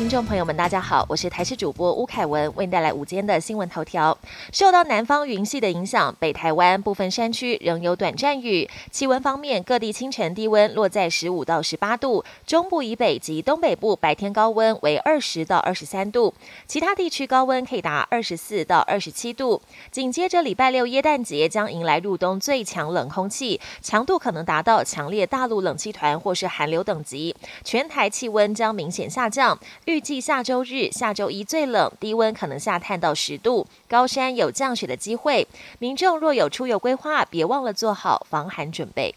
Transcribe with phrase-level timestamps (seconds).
[0.00, 4.16] 听众朋友们，大家好，我是台视主播吴凯文，为您带来午间的新闻头条。
[4.50, 8.66] 受到南方云系的影响，北台湾部分山区仍有短暂雨。
[8.90, 16.32] 气温方面，各地清晨低温落在十五到十八度，中部以北及东北部白天高温为二十到二十三度，
[16.66, 19.60] 其他地区高温可以达二十四到二十七度。
[19.90, 29.58] 紧接着礼拜六耶诞节将迎来入冬最强冷空气，强度可能达到强烈大陆冷气团或是寒流等级，全台气温将明显下降。
[29.90, 35.48] 预计下周日、下周一最冷，低温可能下探到十度，高山有降雪的机会。
[35.80, 39.12] 民众若有出游规划，别忘了做好防寒准备。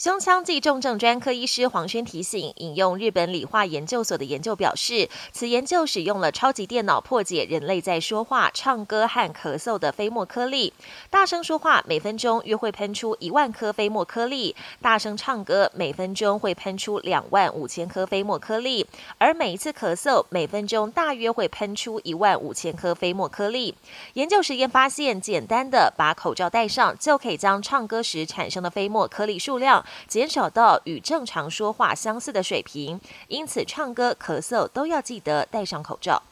[0.00, 10.72] 胸腔暨重症专科医师黄轩提醒，引用日本理化研究所的研究表示，此研究使用了超级电脑破解人类在说话、唱歌和咳嗽的飞沫颗粒。
[11.10, 18.86] 大声说话每分钟约会喷出一万颗飞沫颗粒，大声唱歌每分钟会喷出两万五千颗飞沫颗粒，
[19.18, 23.74] 而每一次咳嗽每分钟大约会喷出一万五千颗飞沫颗粒。
[24.14, 29.84] 研究实验发现，简单的把口罩戴上，就可以将唱歌时产生的飞沫颗粒数量。
[30.06, 36.22] 减少到与正常说话相似的水平，因此唱歌、咳嗽都要记得戴上口罩。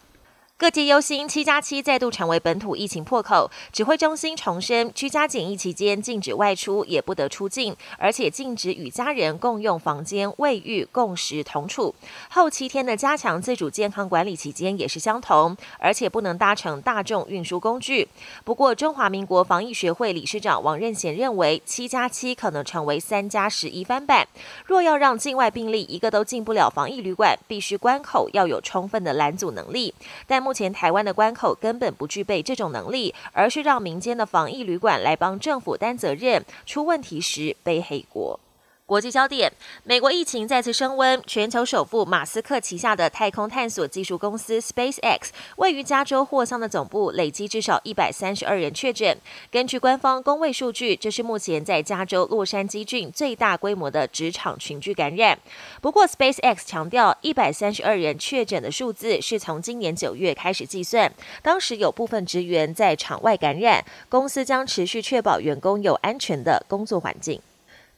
[0.59, 11.95] 各界忧心七加七再度成为本土疫情破口，指挥中心重申，居家检疫期间禁止外出，也不得出境，而且禁止与家人共用房间、卫浴、共食同处。
[12.28, 18.09] 后七天的加强自主健康管理期间也是相同，而且不能搭乘大众运输工具。
[18.43, 24.27] 不过，中华民国防疫学会理事长王任贤认为，七加七可能成为三加十一翻版。
[24.67, 29.95] 若要让境外病例一个都进不了防疫旅馆，必须关口要有充分的拦阻能力。
[30.27, 38.41] 但目前台湾的关口根本不具备这种能力，而是让民间的防疫旅馆来帮政府担责任，出问题时背黑锅。
[38.89, 39.53] 国际焦点：
[39.84, 49.19] 美国疫情再次升温，全球首富马斯克旗下的太空探索技术公司 SpaceX 位于加州霍桑的总部累积至少一百三十二人确诊。
[49.50, 55.38] 根据官方公卫数据，这是目前在加州洛杉矶郡最大规模的职场群聚感染。
[55.82, 61.12] 不过，SpaceX 强调，一百三十二人确诊的数字是从今年九月开始计算，
[61.43, 67.38] 当时有部分职员在场外感染，公司将持续确保员工有安全的工作环境。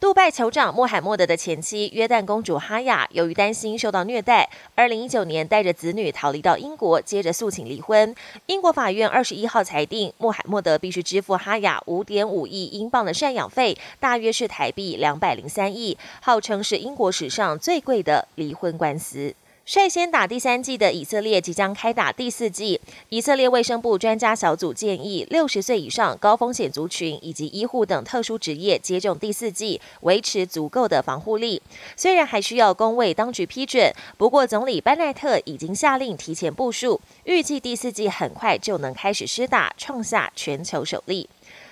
[0.00, 8.14] 杜拜酋长穆罕默德的前妻约旦公主哈雅，由于担心受到虐待，二零一九年带着子女逃离到英国，接着诉请离婚。
[8.46, 19.34] 英国法院二十一号裁定，穆罕默德必须支付哈雅五点五亿英镑的赡养费，大约是台币两百零三亿，号称是英国史上最贵的离婚官司。
[19.66, 22.80] 率先打第三季的以色列即将开打第四季。
[23.10, 31.62] 以色列卫生部专家小组建议，六十岁以上高风险族群以及医护等特殊职业接种第四季，维持足够的防护力。
[31.96, 41.28] 虽然还需要公卫当局批准，不过总理班奈特已经下令提前部署，预计第四季很快就能开始施打，创下全球首例。